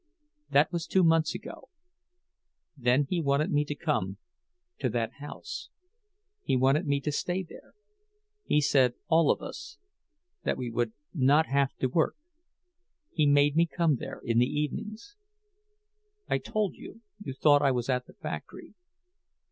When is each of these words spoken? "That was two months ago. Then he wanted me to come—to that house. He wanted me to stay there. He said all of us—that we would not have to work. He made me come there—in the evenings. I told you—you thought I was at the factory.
"That 0.49 0.71
was 0.73 0.87
two 0.87 1.03
months 1.03 1.35
ago. 1.35 1.69
Then 2.75 3.05
he 3.07 3.21
wanted 3.21 3.51
me 3.51 3.63
to 3.65 3.75
come—to 3.75 4.89
that 4.89 5.13
house. 5.19 5.69
He 6.41 6.57
wanted 6.57 6.87
me 6.87 6.99
to 7.01 7.11
stay 7.11 7.43
there. 7.43 7.75
He 8.43 8.61
said 8.61 8.95
all 9.09 9.29
of 9.29 9.43
us—that 9.43 10.57
we 10.57 10.71
would 10.71 10.93
not 11.13 11.45
have 11.45 11.75
to 11.77 11.87
work. 11.87 12.15
He 13.13 13.27
made 13.27 13.55
me 13.55 13.67
come 13.67 13.97
there—in 13.97 14.39
the 14.39 14.47
evenings. 14.49 15.17
I 16.27 16.39
told 16.39 16.77
you—you 16.77 17.33
thought 17.35 17.61
I 17.61 17.69
was 17.69 17.87
at 17.87 18.07
the 18.07 18.13
factory. 18.15 18.73